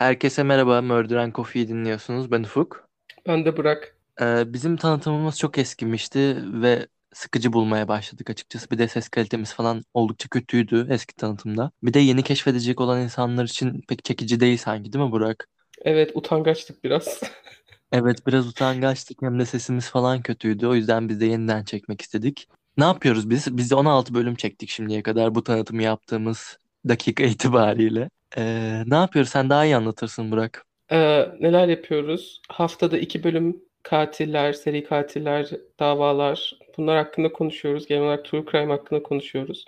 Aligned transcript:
Herkese 0.00 0.42
merhaba, 0.42 0.82
Murder 0.82 1.16
and 1.16 1.34
Coffee'yi 1.34 1.68
dinliyorsunuz. 1.68 2.30
Ben 2.30 2.42
Ufuk. 2.42 2.88
Ben 3.26 3.44
de 3.44 3.56
Burak. 3.56 3.96
Ee, 4.20 4.52
bizim 4.52 4.76
tanıtımımız 4.76 5.38
çok 5.38 5.58
eskimişti 5.58 6.36
ve 6.62 6.86
sıkıcı 7.12 7.52
bulmaya 7.52 7.88
başladık 7.88 8.30
açıkçası. 8.30 8.70
Bir 8.70 8.78
de 8.78 8.88
ses 8.88 9.08
kalitemiz 9.08 9.54
falan 9.54 9.82
oldukça 9.94 10.28
kötüydü 10.28 10.86
eski 10.90 11.16
tanıtımda. 11.16 11.70
Bir 11.82 11.94
de 11.94 11.98
yeni 11.98 12.22
keşfedecek 12.22 12.80
olan 12.80 13.00
insanlar 13.00 13.44
için 13.44 13.80
pek 13.88 14.04
çekici 14.04 14.40
değil 14.40 14.58
sanki 14.58 14.92
değil 14.92 15.04
mi 15.04 15.12
Burak? 15.12 15.48
Evet 15.82 16.10
utangaçtık 16.14 16.84
biraz. 16.84 17.20
Evet 17.92 18.26
biraz 18.26 18.48
utangaçtık 18.48 19.22
hem 19.22 19.38
de 19.38 19.46
sesimiz 19.46 19.90
falan 19.90 20.22
kötüydü. 20.22 20.66
O 20.66 20.74
yüzden 20.74 21.08
biz 21.08 21.20
de 21.20 21.26
yeniden 21.26 21.64
çekmek 21.64 22.00
istedik. 22.00 22.48
Ne 22.76 22.84
yapıyoruz 22.84 23.30
biz? 23.30 23.56
Biz 23.56 23.70
de 23.70 23.74
16 23.74 24.14
bölüm 24.14 24.34
çektik 24.34 24.70
şimdiye 24.70 25.02
kadar 25.02 25.34
bu 25.34 25.44
tanıtımı 25.44 25.82
yaptığımız 25.82 26.58
dakika 26.88 27.24
itibariyle. 27.24 28.10
Ee, 28.36 28.82
ne 28.86 28.94
yapıyoruz? 28.94 29.30
Sen 29.30 29.50
daha 29.50 29.64
iyi 29.64 29.76
anlatırsın 29.76 30.30
Burak. 30.32 30.66
Ee, 30.92 31.28
neler 31.40 31.68
yapıyoruz? 31.68 32.40
Haftada 32.48 32.98
iki 32.98 33.24
bölüm 33.24 33.62
katiller, 33.82 34.52
seri 34.52 34.84
katiller, 34.84 35.50
davalar 35.80 36.58
bunlar 36.76 36.96
hakkında 36.96 37.32
konuşuyoruz. 37.32 37.86
Genel 37.86 38.02
olarak 38.02 38.24
true 38.24 38.44
crime 38.50 38.72
hakkında 38.72 39.02
konuşuyoruz. 39.02 39.64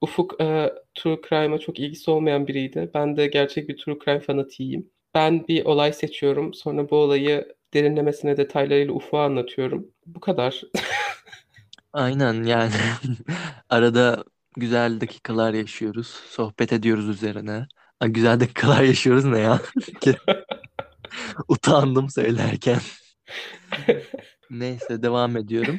Ufuk 0.00 0.40
e, 0.40 0.72
true 0.94 1.20
crime'a 1.28 1.58
çok 1.58 1.78
ilgisi 1.78 2.10
olmayan 2.10 2.46
biriydi. 2.46 2.90
Ben 2.94 3.16
de 3.16 3.26
gerçek 3.26 3.68
bir 3.68 3.76
true 3.76 3.98
crime 4.04 4.20
fanatiyim. 4.20 4.90
Ben 5.14 5.48
bir 5.48 5.64
olay 5.64 5.92
seçiyorum. 5.92 6.54
Sonra 6.54 6.90
bu 6.90 6.96
olayı 6.96 7.54
derinlemesine 7.74 8.36
detaylarıyla 8.36 8.94
Ufuk'a 8.94 9.24
anlatıyorum. 9.24 9.86
Bu 10.06 10.20
kadar. 10.20 10.62
Aynen 11.92 12.44
yani 12.44 12.72
arada 13.70 14.24
güzel 14.56 15.00
dakikalar 15.00 15.54
yaşıyoruz. 15.54 16.06
Sohbet 16.06 16.72
ediyoruz 16.72 17.08
üzerine. 17.08 17.66
Ay, 18.00 18.08
güzel 18.10 18.40
dakikalar 18.40 18.82
yaşıyoruz 18.82 19.24
ne 19.24 19.38
ya? 19.38 19.60
Utandım 21.48 22.10
söylerken. 22.10 22.80
Neyse 24.50 25.02
devam 25.02 25.36
ediyorum. 25.36 25.78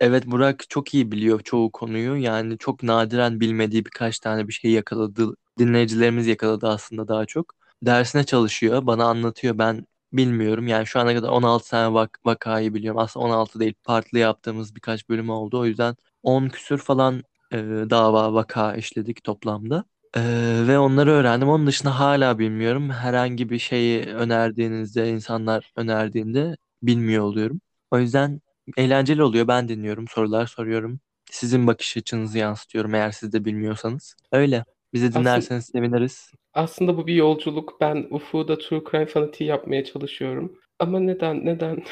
Evet 0.00 0.26
Burak 0.26 0.70
çok 0.70 0.94
iyi 0.94 1.12
biliyor 1.12 1.40
çoğu 1.40 1.72
konuyu. 1.72 2.16
Yani 2.16 2.58
çok 2.58 2.82
nadiren 2.82 3.40
bilmediği 3.40 3.84
birkaç 3.84 4.18
tane 4.20 4.48
bir 4.48 4.52
şey 4.52 4.70
yakaladı. 4.70 5.34
Dinleyicilerimiz 5.58 6.26
yakaladı 6.26 6.68
aslında 6.68 7.08
daha 7.08 7.26
çok. 7.26 7.54
Dersine 7.82 8.24
çalışıyor, 8.24 8.86
bana 8.86 9.04
anlatıyor. 9.04 9.58
Ben 9.58 9.86
bilmiyorum. 10.12 10.66
Yani 10.68 10.86
şu 10.86 11.00
ana 11.00 11.14
kadar 11.14 11.28
16 11.28 11.70
tane 11.70 11.94
vak 11.94 12.20
vakayı 12.24 12.74
biliyorum. 12.74 13.00
Aslında 13.00 13.26
16 13.26 13.60
değil, 13.60 13.74
farklı 13.82 14.18
yaptığımız 14.18 14.74
birkaç 14.74 15.08
bölüm 15.08 15.30
oldu. 15.30 15.58
O 15.60 15.66
yüzden 15.66 15.96
10 16.22 16.48
küsür 16.48 16.78
falan 16.78 17.22
e, 17.52 17.56
dava 17.90 18.34
vaka 18.34 18.74
işledik 18.76 19.24
toplamda. 19.24 19.84
E, 20.18 20.68
ve 20.68 20.78
onları 20.78 21.10
öğrendim. 21.10 21.48
Onun 21.48 21.66
dışında 21.66 22.00
hala 22.00 22.38
bilmiyorum. 22.38 22.90
Herhangi 22.90 23.50
bir 23.50 23.58
şeyi 23.58 24.04
önerdiğinizde, 24.04 25.10
insanlar 25.10 25.72
önerdiğinde 25.76 26.56
bilmiyor 26.82 27.24
oluyorum. 27.24 27.60
O 27.90 27.98
yüzden 27.98 28.40
Eğlenceli 28.76 29.22
oluyor. 29.22 29.48
Ben 29.48 29.68
dinliyorum, 29.68 30.08
sorular 30.08 30.46
soruyorum. 30.46 31.00
Sizin 31.30 31.66
bakış 31.66 31.96
açınızı 31.96 32.38
yansıtıyorum 32.38 32.94
eğer 32.94 33.10
siz 33.10 33.32
de 33.32 33.44
bilmiyorsanız. 33.44 34.16
Öyle. 34.32 34.64
Bizi 34.92 35.06
Aslında, 35.06 35.20
dinlerseniz 35.20 35.64
seviniriz. 35.64 36.30
aslında 36.54 36.96
bu 36.96 37.06
bir 37.06 37.14
yolculuk. 37.14 37.80
Ben 37.80 38.06
Ufuk'u 38.10 38.48
da 38.48 38.58
true 38.58 38.82
crime 38.90 39.06
fanatiği 39.06 39.50
yapmaya 39.50 39.84
çalışıyorum. 39.84 40.52
Ama 40.78 41.00
neden, 41.00 41.46
neden? 41.46 41.82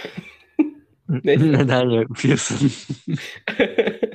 Neden 1.25 1.91
yapıyorsun? 1.91 2.71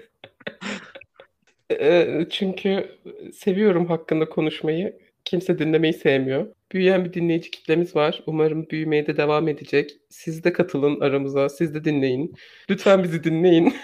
Eee, 1.81 2.27
çünkü 2.29 2.99
seviyorum 3.33 3.85
hakkında 3.87 4.29
konuşmayı. 4.29 4.99
Kimse 5.25 5.59
dinlemeyi 5.59 5.93
sevmiyor. 5.93 6.47
Büyüyen 6.71 7.05
bir 7.05 7.13
dinleyici 7.13 7.51
kitlemiz 7.51 7.95
var. 7.95 8.23
Umarım 8.27 8.69
büyümeye 8.69 9.07
de 9.07 9.17
devam 9.17 9.47
edecek. 9.47 9.91
Siz 10.09 10.43
de 10.43 10.53
katılın 10.53 10.99
aramıza. 10.99 11.49
Siz 11.49 11.73
de 11.73 11.83
dinleyin. 11.83 12.35
Lütfen 12.69 13.03
bizi 13.03 13.23
dinleyin. 13.23 13.73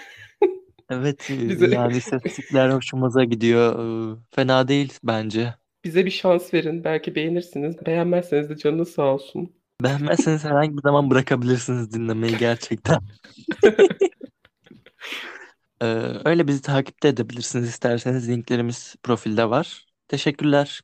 Evet, 0.90 1.30
e, 1.30 1.48
Bize 1.48 1.66
yani 1.74 1.96
istatistikler 1.96 2.70
hoşumuza 2.70 3.24
gidiyor. 3.24 3.74
Fena 4.30 4.68
değil 4.68 4.92
bence. 5.04 5.54
bize 5.84 6.06
bir 6.06 6.10
şans 6.10 6.54
verin. 6.54 6.84
Belki 6.84 7.14
beğenirsiniz. 7.14 7.86
Beğenmezseniz 7.86 8.50
de 8.50 8.56
canınız 8.56 8.88
sağ 8.90 9.14
olsun. 9.14 9.52
Beğenmezseniz 9.82 10.44
herhangi 10.44 10.76
bir 10.76 10.82
zaman 10.82 11.10
bırakabilirsiniz 11.10 11.92
dinlemeyi 11.94 12.36
gerçekten. 12.38 12.98
Ee, 15.82 15.86
Öyle 16.24 16.48
bizi 16.48 16.62
takip 16.62 17.02
de 17.02 17.08
edebilirsiniz 17.08 17.68
isterseniz. 17.68 18.28
Linklerimiz 18.28 18.96
profilde 19.02 19.50
var. 19.50 19.86
Teşekkürler. 20.08 20.80